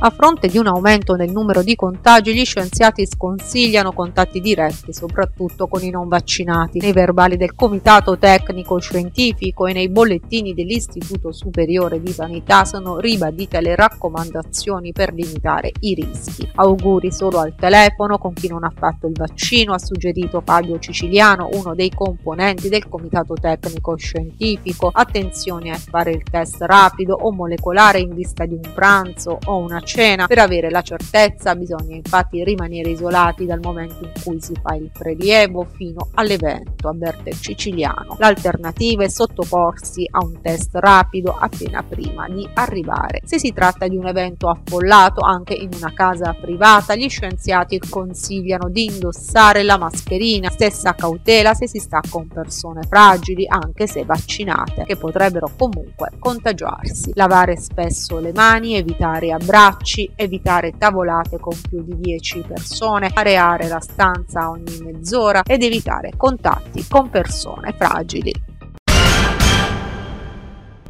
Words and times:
A 0.00 0.10
fronte 0.10 0.46
di 0.46 0.58
un 0.58 0.68
aumento 0.68 1.16
nel 1.16 1.32
numero 1.32 1.60
di 1.60 1.74
contagi, 1.74 2.32
gli 2.32 2.44
scienziati 2.44 3.04
sconsigliano 3.04 3.90
contatti 3.90 4.40
diretti, 4.40 4.92
soprattutto 4.92 5.66
con 5.66 5.82
i 5.82 5.90
non 5.90 6.06
vaccinati. 6.06 6.78
Nei 6.78 6.92
verbali 6.92 7.36
del 7.36 7.56
Comitato 7.56 8.16
Tecnico 8.16 8.78
Scientifico 8.78 9.66
e 9.66 9.72
nei 9.72 9.88
bollettini 9.88 10.54
dell'Istituto 10.54 11.32
Superiore 11.32 12.00
di 12.00 12.12
Sanità 12.12 12.64
sono 12.64 13.00
ribadite 13.00 13.60
le 13.60 13.74
raccomandazioni 13.74 14.92
per 14.92 15.12
limitare 15.12 15.72
i 15.80 15.94
rischi. 15.94 16.48
Auguri 16.54 17.10
solo 17.10 17.40
al 17.40 17.56
telefono 17.56 18.18
con 18.18 18.34
chi 18.34 18.46
non 18.46 18.62
ha 18.62 18.72
fatto 18.72 19.08
il 19.08 19.14
vaccino, 19.16 19.72
ha 19.72 19.80
suggerito 19.80 20.40
Fabio 20.44 20.78
Ciciliano, 20.78 21.48
uno 21.54 21.74
dei 21.74 21.90
componenti 21.90 22.68
del 22.68 22.88
Comitato 22.88 23.34
Tecnico 23.34 23.96
Scientifico. 23.96 24.92
Attenzione 24.92 25.72
a 25.72 25.76
fare 25.76 26.12
il 26.12 26.22
test 26.22 26.60
rapido 26.60 27.18
o 27.20 27.32
molecolare 27.32 27.98
in 27.98 28.14
vista 28.14 28.46
di 28.46 28.54
un 28.54 28.70
pranzo 28.72 29.38
o 29.46 29.56
una 29.56 29.86
cena. 29.88 30.26
Per 30.26 30.38
avere 30.38 30.70
la 30.70 30.82
certezza 30.82 31.56
bisogna 31.56 31.96
infatti 31.96 32.44
rimanere 32.44 32.90
isolati 32.90 33.46
dal 33.46 33.60
momento 33.60 34.04
in 34.04 34.12
cui 34.22 34.38
si 34.40 34.52
fa 34.62 34.74
il 34.74 34.90
prelievo 34.96 35.66
fino 35.74 36.10
all'evento, 36.14 36.88
avverte 36.88 37.30
il 37.30 37.36
siciliano. 37.36 38.16
L'alternativa 38.18 39.02
è 39.02 39.08
sottoporsi 39.08 40.06
a 40.10 40.22
un 40.22 40.40
test 40.42 40.74
rapido 40.74 41.34
appena 41.36 41.82
prima 41.82 42.28
di 42.28 42.46
arrivare. 42.54 43.22
Se 43.24 43.38
si 43.38 43.52
tratta 43.54 43.88
di 43.88 43.96
un 43.96 44.06
evento 44.06 44.50
affollato 44.50 45.22
anche 45.22 45.54
in 45.54 45.70
una 45.74 45.92
casa 45.94 46.36
privata, 46.38 46.94
gli 46.94 47.08
scienziati 47.08 47.80
consigliano 47.88 48.68
di 48.68 48.84
indossare 48.84 49.62
la 49.62 49.78
mascherina, 49.78 50.50
stessa 50.50 50.92
cautela 50.92 51.54
se 51.54 51.66
si 51.66 51.78
sta 51.78 52.02
con 52.08 52.28
persone 52.28 52.82
fragili 52.86 53.46
anche 53.48 53.86
se 53.86 54.04
vaccinate, 54.04 54.84
che 54.84 54.96
potrebbero 54.96 55.50
comunque 55.56 56.10
contagiarsi. 56.18 57.12
Lavare 57.14 57.56
spesso 57.56 58.18
le 58.18 58.32
mani, 58.34 58.76
evitare 58.76 59.32
abbracci 59.32 59.76
abbracci, 59.78 60.10
evitare 60.16 60.72
tavolate 60.76 61.38
con 61.38 61.58
più 61.68 61.82
di 61.82 61.96
10 61.98 62.44
persone, 62.46 63.10
areare 63.14 63.68
la 63.68 63.80
stanza 63.80 64.50
ogni 64.50 64.78
mezz'ora 64.82 65.42
ed 65.46 65.62
evitare 65.62 66.12
contatti 66.16 66.84
con 66.88 67.08
persone 67.08 67.72
fragili 67.72 68.47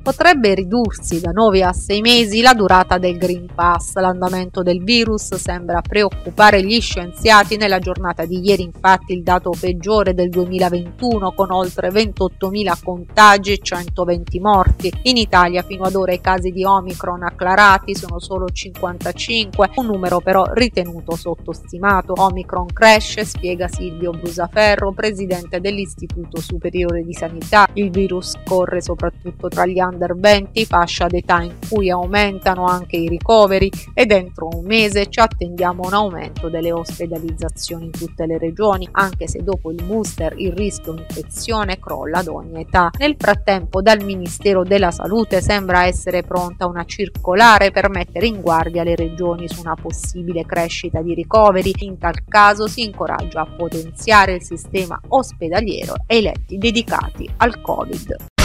potrebbe 0.08 0.54
ridursi 0.54 1.20
da 1.20 1.32
9 1.32 1.62
a 1.62 1.72
6 1.74 2.00
mesi 2.00 2.40
la 2.40 2.54
durata 2.54 2.96
del 2.96 3.18
Green 3.18 3.44
Pass. 3.54 3.94
L'andamento 3.96 4.62
del 4.62 4.82
virus 4.82 5.34
sembra 5.34 5.82
preoccupare 5.82 6.64
gli 6.64 6.80
scienziati. 6.80 7.58
Nella 7.58 7.78
giornata 7.78 8.24
di 8.24 8.40
ieri 8.40 8.62
infatti 8.62 9.12
il 9.12 9.22
dato 9.22 9.50
peggiore 9.50 10.14
del 10.14 10.30
2021 10.30 11.32
con 11.32 11.50
oltre 11.50 11.90
28.000 11.90 12.82
contagi 12.82 13.52
e 13.52 13.58
120 13.58 14.40
morti. 14.40 14.90
In 15.02 15.18
Italia 15.18 15.60
fino 15.60 15.82
ad 15.82 15.94
ora 15.94 16.14
i 16.14 16.22
casi 16.22 16.52
di 16.52 16.64
Omicron 16.64 17.24
acclarati 17.24 17.94
sono 17.94 18.18
solo 18.18 18.48
55, 18.48 19.72
un 19.74 19.84
numero 19.84 20.20
però 20.20 20.46
ritenuto 20.54 21.16
sottostimato. 21.16 22.14
Omicron 22.16 22.68
cresce, 22.72 23.26
spiega 23.26 23.68
Silvio 23.68 24.12
Brusaferro, 24.12 24.90
presidente 24.92 25.60
dell'Istituto 25.60 26.40
Superiore 26.40 27.02
di 27.02 27.12
Sanità. 27.12 27.68
Il 27.74 27.90
virus 27.90 28.36
corre 28.42 28.80
soprattutto 28.80 29.48
tra 29.48 29.66
gli 29.66 29.78
anni 29.78 29.96
under 29.98 30.14
20, 30.14 30.64
fascia 30.64 31.08
d'età 31.08 31.42
in 31.42 31.54
cui 31.68 31.90
aumentano 31.90 32.64
anche 32.66 32.96
i 32.96 33.08
ricoveri 33.08 33.68
e 33.92 34.06
dentro 34.06 34.48
un 34.52 34.64
mese 34.64 35.08
ci 35.08 35.18
attendiamo 35.18 35.82
un 35.84 35.92
aumento 35.92 36.48
delle 36.48 36.70
ospedalizzazioni 36.70 37.86
in 37.86 37.90
tutte 37.90 38.24
le 38.24 38.38
regioni, 38.38 38.88
anche 38.92 39.26
se 39.26 39.42
dopo 39.42 39.72
il 39.72 39.82
booster 39.82 40.34
il 40.36 40.52
rischio 40.52 40.94
infezione 40.94 41.80
crolla 41.80 42.18
ad 42.18 42.28
ogni 42.28 42.60
età. 42.60 42.90
Nel 42.98 43.16
frattempo 43.18 43.82
dal 43.82 44.04
Ministero 44.04 44.62
della 44.62 44.92
Salute 44.92 45.40
sembra 45.40 45.84
essere 45.84 46.22
pronta 46.22 46.66
una 46.66 46.84
circolare 46.84 47.72
per 47.72 47.90
mettere 47.90 48.26
in 48.26 48.40
guardia 48.40 48.84
le 48.84 48.94
regioni 48.94 49.48
su 49.48 49.60
una 49.60 49.74
possibile 49.74 50.46
crescita 50.46 51.02
di 51.02 51.14
ricoveri. 51.14 51.72
In 51.80 51.98
tal 51.98 52.24
caso 52.28 52.68
si 52.68 52.84
incoraggia 52.84 53.40
a 53.40 53.46
potenziare 53.46 54.34
il 54.34 54.42
sistema 54.42 55.00
ospedaliero 55.08 55.94
e 56.06 56.18
i 56.18 56.22
letti 56.22 56.56
dedicati 56.56 57.28
al 57.38 57.60
Covid. 57.60 58.37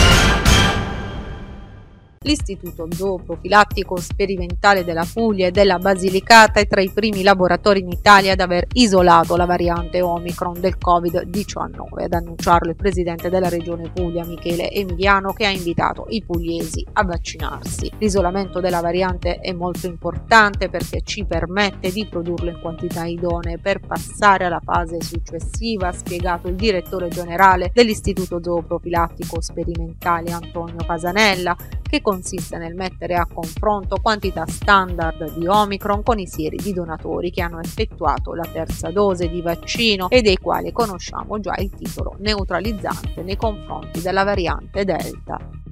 L'Istituto 2.23 2.87
Zooprofilattico 2.89 3.97
Sperimentale 3.97 4.85
della 4.85 5.05
Puglia 5.11 5.47
e 5.47 5.51
della 5.51 5.77
Basilicata 5.77 6.61
è 6.61 6.67
tra 6.67 6.81
i 6.81 6.89
primi 6.89 7.21
laboratori 7.21 7.81
in 7.81 7.89
Italia 7.89 8.31
ad 8.31 8.39
aver 8.39 8.65
isolato 8.73 9.35
la 9.35 9.45
variante 9.45 10.01
Omicron 10.01 10.59
del 10.59 10.77
Covid-19. 10.77 12.03
Ad 12.03 12.13
annunciarlo 12.13 12.69
il 12.69 12.77
presidente 12.77 13.29
della 13.29 13.49
regione 13.49 13.91
Puglia, 13.93 14.25
Michele 14.25 14.71
Emiliano, 14.71 15.33
che 15.33 15.45
ha 15.45 15.49
invitato 15.49 16.05
i 16.09 16.23
pugliesi 16.23 16.85
a 16.93 17.03
vaccinarsi. 17.03 17.91
L'isolamento 17.99 18.61
della 18.61 18.79
variante 18.79 19.39
è 19.39 19.51
molto 19.51 19.87
importante 19.87 20.69
perché 20.69 21.01
ci 21.03 21.25
permette 21.25 21.91
di 21.91 22.07
produrlo 22.09 22.49
in 22.49 22.59
quantità 22.61 23.03
idonee 23.03 23.57
per 23.57 23.81
passare 23.81 24.45
alla 24.45 24.61
fase 24.63 25.01
successiva, 25.01 25.89
ha 25.89 25.91
spiegato 25.91 26.47
il 26.47 26.55
direttore 26.55 27.09
generale 27.09 27.71
dell'Istituto 27.73 28.39
Zooprofilattico 28.41 29.41
Sperimentale 29.41 30.31
Antonio 30.31 30.77
Casanella, 30.85 31.55
che 31.93 32.01
consiste 32.01 32.57
nel 32.57 32.73
mettere 32.73 33.13
a 33.13 33.27
confronto 33.31 33.97
quantità 34.01 34.47
standard 34.47 35.37
di 35.37 35.45
Omicron 35.45 36.01
con 36.01 36.17
i 36.17 36.25
sieri 36.25 36.57
di 36.57 36.73
donatori 36.73 37.29
che 37.29 37.43
hanno 37.43 37.59
effettuato 37.59 38.33
la 38.33 38.47
terza 38.51 38.89
dose 38.89 39.29
di 39.29 39.43
vaccino 39.43 40.09
e 40.09 40.23
dei 40.23 40.37
quali 40.37 40.71
conosciamo 40.71 41.39
già 41.39 41.53
il 41.57 41.69
titolo 41.69 42.15
neutralizzante 42.17 43.21
nei 43.21 43.35
confronti 43.35 44.01
della 44.01 44.23
variante 44.23 44.83
Delta. 44.83 45.62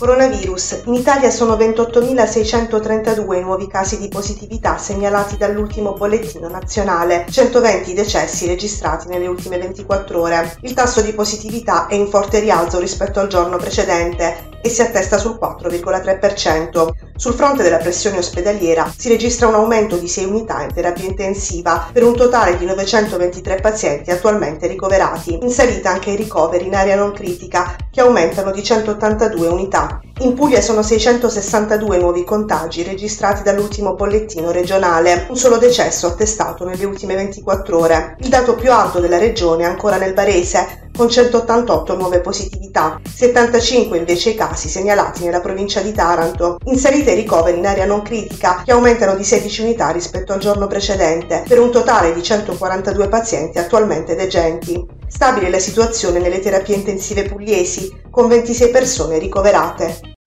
Coronavirus. 0.00 0.84
In 0.86 0.94
Italia 0.94 1.28
sono 1.28 1.56
28.632 1.56 3.36
i 3.36 3.42
nuovi 3.42 3.66
casi 3.66 3.98
di 3.98 4.08
positività 4.08 4.78
segnalati 4.78 5.36
dall'ultimo 5.36 5.92
bollettino 5.92 6.48
nazionale, 6.48 7.26
120 7.28 7.92
decessi 7.92 8.46
registrati 8.46 9.08
nelle 9.08 9.26
ultime 9.26 9.58
24 9.58 10.18
ore. 10.18 10.56
Il 10.62 10.72
tasso 10.72 11.02
di 11.02 11.12
positività 11.12 11.86
è 11.86 11.96
in 11.96 12.08
forte 12.08 12.40
rialzo 12.40 12.78
rispetto 12.78 13.20
al 13.20 13.28
giorno 13.28 13.58
precedente 13.58 14.48
e 14.62 14.70
si 14.70 14.80
attesta 14.80 15.18
sul 15.18 15.38
4,3%. 15.38 17.09
Sul 17.20 17.34
fronte 17.34 17.62
della 17.62 17.76
pressione 17.76 18.16
ospedaliera 18.16 18.90
si 18.96 19.10
registra 19.10 19.46
un 19.46 19.52
aumento 19.52 19.98
di 19.98 20.08
6 20.08 20.24
unità 20.24 20.62
in 20.62 20.72
terapia 20.72 21.04
intensiva 21.04 21.90
per 21.92 22.02
un 22.02 22.16
totale 22.16 22.56
di 22.56 22.64
923 22.64 23.56
pazienti 23.56 24.10
attualmente 24.10 24.66
ricoverati. 24.66 25.38
In 25.42 25.50
salita 25.50 25.90
anche 25.90 26.12
i 26.12 26.16
ricoveri 26.16 26.64
in 26.64 26.74
area 26.74 26.96
non 26.96 27.12
critica 27.12 27.76
che 27.90 28.00
aumentano 28.00 28.52
di 28.52 28.62
182 28.62 29.48
unità. 29.48 30.00
In 30.20 30.32
Puglia 30.32 30.62
sono 30.62 30.82
662 30.82 31.98
nuovi 31.98 32.24
contagi 32.24 32.84
registrati 32.84 33.42
dall'ultimo 33.42 33.92
bollettino 33.92 34.50
regionale, 34.50 35.26
un 35.28 35.36
solo 35.36 35.58
decesso 35.58 36.06
attestato 36.06 36.64
nelle 36.64 36.86
ultime 36.86 37.16
24 37.16 37.78
ore. 37.78 38.16
Il 38.20 38.30
dato 38.30 38.54
più 38.54 38.72
alto 38.72 38.98
della 38.98 39.18
regione 39.18 39.64
è 39.64 39.66
ancora 39.66 39.98
nel 39.98 40.14
Barese, 40.14 40.88
con 41.00 41.08
188 41.08 41.96
nuove 41.96 42.20
positività, 42.20 43.00
75 43.10 43.96
invece 43.96 44.30
i 44.30 44.34
casi 44.34 44.68
segnalati 44.68 45.24
nella 45.24 45.40
provincia 45.40 45.80
di 45.80 45.92
Taranto. 45.92 46.58
In 46.64 46.76
salita 46.76 47.10
i 47.10 47.14
ricoveri 47.14 47.56
in 47.56 47.66
area 47.66 47.86
non 47.86 48.02
critica 48.02 48.60
che 48.62 48.72
aumentano 48.72 49.16
di 49.16 49.24
16 49.24 49.62
unità 49.62 49.88
rispetto 49.92 50.34
al 50.34 50.40
giorno 50.40 50.66
precedente, 50.66 51.44
per 51.48 51.58
un 51.58 51.70
totale 51.70 52.12
di 52.12 52.22
142 52.22 53.08
pazienti 53.08 53.56
attualmente 53.56 54.14
degenti. 54.14 54.86
Stabile 55.08 55.48
la 55.48 55.58
situazione 55.58 56.18
nelle 56.18 56.40
terapie 56.40 56.76
intensive 56.76 57.22
pugliesi, 57.22 57.90
con 58.10 58.28
26 58.28 58.68
persone 58.68 59.16
ricoverate. 59.16 60.18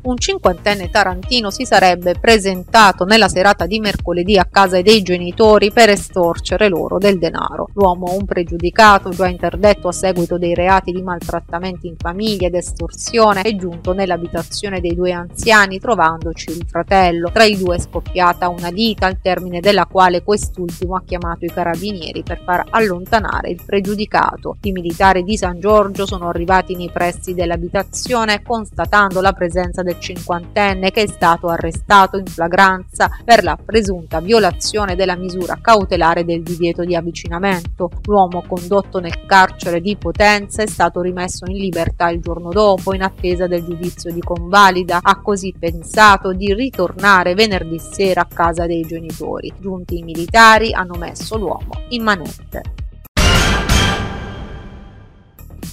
un 0.04 0.18
cinquantenne 0.18 0.90
tarantino 0.90 1.52
si 1.52 1.66
sarebbe 1.66 2.16
presentato 2.20 3.06
nella 3.06 3.28
serata 3.28 3.66
di 3.66 3.80
mercoledì 3.80 4.38
a 4.38 4.48
casa 4.50 4.82
dei 4.82 5.02
genitori 5.04 5.72
per 5.72 5.90
estorcere 5.90 6.70
loro 6.70 6.98
del 6.98 7.20
denaro. 7.20 7.70
L'uomo, 7.74 8.16
un 8.16 8.26
pregiudicato 8.26 9.10
già 9.10 9.28
interdetto 9.28 9.90
a 9.90 9.92
seguito 9.92 10.38
dei 10.38 10.56
reati 10.56 10.92
di 10.92 11.04
maltrattamenti 11.04 11.88
in 11.88 11.96
famiglia 11.98 12.48
ed 12.48 12.56
estorsione, 12.56 13.42
è 13.42 13.56
giunto 13.56 13.94
nell'abitazione 13.94 14.82
dei 14.82 14.96
due 14.96 15.12
anziani 15.12 15.80
trovandoci 15.80 16.50
il 16.50 16.66
fratello. 16.68 17.30
Tra 17.32 17.44
i 17.44 17.58
due 17.58 17.76
è 17.76 17.80
scoppiata 17.80 18.50
una 18.50 18.72
dita 18.72 19.06
al 19.06 19.20
termine 19.22 19.60
della 19.60 19.86
quale 19.86 20.24
quest'ultimo 20.24 20.96
ha 20.96 21.04
chiamato 21.06 21.46
i 21.46 21.54
carabinieri 21.54 22.24
per 22.24 22.42
far 22.44 22.66
allontanare 22.72 23.52
il 23.52 23.62
pregiudicato. 23.64 24.58
I 24.62 24.72
militari 24.72 25.24
di 25.24 25.38
San 25.38 25.60
Giorgio 25.60 26.06
sono 26.08 26.30
arrivati 26.30 26.76
nei 26.76 26.90
pressi 26.92 27.34
dell'abitazione 27.34 28.42
constatando 28.42 29.22
la 29.22 29.34
presenza 29.34 29.84
del 29.84 29.91
cinquantenne 30.00 30.92
che 30.92 31.04
è 31.04 31.08
stato 31.08 31.48
arrestato 31.48 32.18
in 32.18 32.26
flagranza 32.26 33.10
per 33.24 33.44
la 33.44 33.58
presunta 33.64 34.20
violazione 34.20 34.96
della 34.96 35.16
misura 35.16 35.58
cautelare 35.62 36.26
del 36.26 36.44
divieto 36.44 36.84
di 36.84 36.96
avvicinamento. 36.96 37.90
L'uomo 38.06 38.44
condotto 38.48 39.00
nel 39.00 39.26
carcere 39.26 39.82
di 39.82 39.96
Potenza 39.96 40.64
è 40.64 40.68
stato 40.68 41.02
rimesso 41.02 41.46
in 41.46 41.58
libertà 41.58 42.10
il 42.10 42.22
giorno 42.22 42.50
dopo 42.50 42.94
in 42.94 43.04
attesa 43.04 43.48
del 43.48 43.64
giudizio 43.64 44.12
di 44.12 44.22
convalida. 44.22 45.00
Ha 45.02 45.22
così 45.22 45.54
pensato 45.58 46.34
di 46.34 46.54
ritornare 46.54 47.34
venerdì 47.34 47.80
sera 47.80 48.22
a 48.22 48.28
casa 48.32 48.66
dei 48.66 48.82
genitori. 48.82 49.54
Giunti 49.60 50.00
i 50.00 50.04
militari 50.04 50.74
hanno 50.74 50.96
messo 50.98 51.38
l'uomo 51.38 51.72
in 51.90 52.04
manette. 52.04 52.81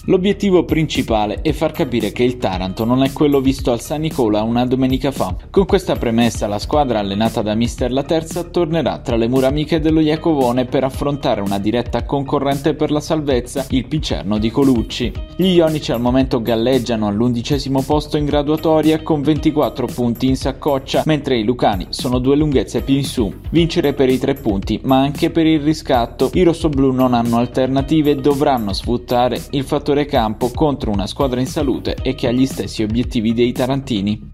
L'obiettivo 0.08 0.64
principale 0.64 1.43
è 1.43 1.52
far 1.52 1.70
capire 1.70 2.12
che 2.12 2.22
il 2.22 2.38
Taranto 2.38 2.87
non 2.87 3.02
è 3.02 3.12
quello 3.12 3.43
visto 3.43 3.72
al 3.72 3.82
San 3.82 4.00
Nicola 4.00 4.40
una 4.40 4.64
domenica 4.64 5.10
fa. 5.10 5.37
Con 5.50 5.66
questa 5.66 5.96
premessa 5.96 6.46
la 6.46 6.58
squadra 6.58 7.00
allenata 7.00 7.43
da 7.43 7.55
Mister 7.55 7.93
La 7.93 8.05
Terza 8.05 8.44
tornerà 8.44 9.00
tra 9.00 9.16
le 9.16 9.28
mura 9.28 9.49
amiche 9.49 9.81
dello 9.81 10.00
Iacovone 10.00 10.64
per 10.64 10.84
affrontare 10.84 11.43
una 11.43 11.58
diretta 11.58 12.06
concorrente 12.06 12.72
per 12.72 12.90
la 12.90 13.00
salvezza, 13.00 13.66
il 13.69 13.84
Picerno 13.87 14.38
di 14.38 14.50
Colucci. 14.50 15.12
Gli 15.37 15.49
ionici 15.49 15.93
al 15.93 16.00
momento 16.00 16.40
galleggiano 16.40 17.06
all'undicesimo 17.06 17.82
posto 17.82 18.16
in 18.16 18.25
graduatoria 18.25 19.02
con 19.02 19.20
24 19.20 19.88
punti 19.88 20.26
in 20.26 20.37
saccoccia, 20.37 21.02
mentre 21.05 21.37
i 21.37 21.44
Lucani 21.44 21.88
sono 21.90 22.19
due 22.19 22.34
lunghezze 22.34 22.81
più 22.81 22.94
in 22.94 23.05
su. 23.05 23.31
Vincere 23.50 23.93
per 23.93 24.08
i 24.08 24.16
tre 24.16 24.32
punti, 24.32 24.81
ma 24.84 25.00
anche 25.00 25.28
per 25.28 25.44
il 25.44 25.60
riscatto. 25.60 26.31
I 26.32 26.44
rossoblù 26.44 26.93
non 26.93 27.12
hanno 27.12 27.37
alternative 27.37 28.12
e 28.12 28.16
dovranno 28.16 28.72
sfruttare 28.72 29.38
il 29.50 29.64
fattore 29.64 29.96
campo 30.06 30.50
contro 30.54 30.90
una 30.90 31.06
squadra 31.06 31.40
in 31.40 31.46
salute 31.46 31.96
e 32.02 32.14
che 32.14 32.28
ha 32.28 32.32
gli 32.32 32.46
stessi 32.46 32.82
obiettivi 32.82 33.32
dei 33.32 33.52
tarantini. 33.52 34.27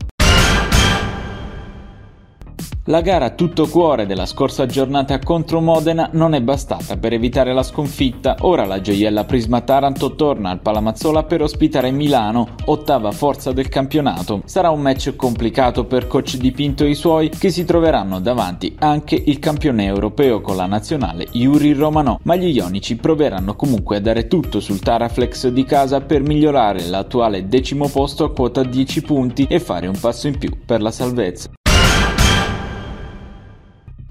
La 2.89 3.01
gara 3.01 3.31
tutto 3.31 3.67
cuore 3.67 4.05
della 4.05 4.27
scorsa 4.27 4.67
giornata 4.67 5.19
contro 5.19 5.63
Modena 5.63 6.11
non 6.13 6.35
è 6.35 6.43
bastata 6.43 6.99
per 6.99 7.15
evitare 7.15 7.55
la 7.55 7.63
sconfitta. 7.63 8.37
Ora 8.41 8.67
la 8.67 8.83
gioiella 8.83 9.25
Prisma 9.25 9.63
Taranto 9.63 10.15
torna 10.15 10.51
al 10.51 10.61
Palamazzola 10.61 11.23
per 11.23 11.41
ospitare 11.41 11.91
Milano, 11.91 12.57
ottava 12.67 13.11
forza 13.11 13.53
del 13.53 13.71
campionato. 13.71 14.43
Sarà 14.45 14.69
un 14.69 14.83
match 14.83 15.17
complicato 15.17 15.87
per 15.87 16.07
coach 16.07 16.37
Di 16.37 16.53
Pinto 16.53 16.85
e 16.85 16.91
i 16.91 16.95
suoi 16.95 17.31
che 17.31 17.49
si 17.49 17.65
troveranno 17.65 18.21
davanti 18.21 18.77
anche 18.79 19.15
il 19.15 19.39
campione 19.39 19.87
europeo 19.87 20.43
con 20.43 20.57
la 20.57 20.67
nazionale 20.67 21.29
Yuri 21.31 21.73
Romano, 21.73 22.21
ma 22.25 22.37
gli 22.37 22.55
ionici 22.55 22.97
proveranno 22.97 23.57
comunque 23.57 23.97
a 23.97 24.01
dare 24.01 24.29
tutto 24.29 24.61
sul 24.61 24.81
Taraflex 24.81 25.49
di 25.49 25.65
casa 25.65 26.03
per 26.03 26.21
migliorare 26.21 26.85
l'attuale 26.85 27.49
decimo 27.49 27.89
posto 27.89 28.25
a 28.25 28.33
quota 28.35 28.63
10 28.63 29.01
punti 29.01 29.47
e 29.49 29.59
fare 29.59 29.87
un 29.87 29.99
passo 29.99 30.27
in 30.27 30.37
più 30.37 30.51
per 30.67 30.83
la 30.83 30.91
salvezza. 30.91 31.49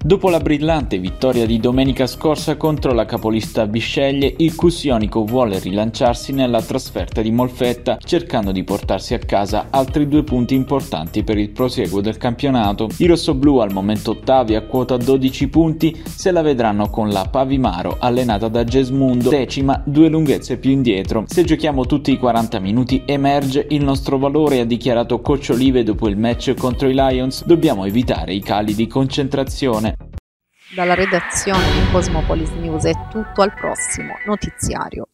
Dopo 0.06 0.28
la 0.28 0.38
brillante 0.38 0.98
vittoria 0.98 1.46
di 1.46 1.58
domenica 1.58 2.06
scorsa 2.06 2.58
contro 2.58 2.92
la 2.92 3.06
capolista 3.06 3.66
Bisceglie, 3.66 4.34
il 4.36 4.54
Cussionico 4.54 5.24
vuole 5.24 5.58
rilanciarsi 5.58 6.34
nella 6.34 6.60
trasferta 6.60 7.22
di 7.22 7.30
Molfetta, 7.30 7.96
cercando 8.04 8.52
di 8.52 8.64
portarsi 8.64 9.14
a 9.14 9.18
casa 9.18 9.68
altri 9.70 10.06
due 10.06 10.22
punti 10.22 10.54
importanti 10.54 11.24
per 11.24 11.38
il 11.38 11.48
prosieguo 11.52 12.02
del 12.02 12.18
campionato. 12.18 12.90
I 12.98 13.06
rossoblù 13.06 13.56
al 13.60 13.72
momento 13.72 14.10
ottavi 14.10 14.54
a 14.54 14.66
quota 14.66 14.98
12 14.98 15.48
punti 15.48 16.02
se 16.04 16.30
la 16.32 16.42
vedranno 16.42 16.90
con 16.90 17.08
la 17.08 17.26
Pavimaro 17.30 17.96
allenata 17.98 18.48
da 18.48 18.62
Gesmundo, 18.62 19.30
decima 19.30 19.82
due 19.86 20.10
lunghezze 20.10 20.58
più 20.58 20.70
indietro. 20.70 21.24
Se 21.28 21.44
giochiamo 21.44 21.86
tutti 21.86 22.12
i 22.12 22.18
40 22.18 22.58
minuti 22.58 23.04
emerge 23.06 23.66
il 23.70 23.82
nostro 23.82 24.18
valore, 24.18 24.60
ha 24.60 24.64
dichiarato 24.66 25.22
Coach 25.22 25.48
Olive 25.52 25.82
dopo 25.82 26.08
il 26.08 26.18
match 26.18 26.52
contro 26.52 26.90
i 26.90 26.92
Lions. 26.92 27.42
Dobbiamo 27.46 27.86
evitare 27.86 28.34
i 28.34 28.40
cali 28.40 28.74
di 28.74 28.86
concentrazione. 28.86 29.93
Dalla 30.74 30.94
redazione 30.94 31.70
di 31.70 31.92
Cosmopolis 31.92 32.50
News 32.50 32.84
è 32.84 32.92
tutto 33.08 33.42
al 33.42 33.54
prossimo 33.54 34.14
notiziario. 34.26 35.13